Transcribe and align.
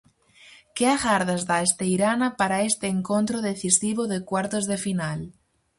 Que 0.75 0.85
agardas 0.95 1.41
da 1.49 1.57
Esteirana 1.67 2.27
para 2.39 2.63
este 2.69 2.85
encontro 2.95 3.37
decisivo 3.49 4.03
de 4.11 4.19
cuartos 4.29 4.63
de 4.71 4.77
final? 4.85 5.19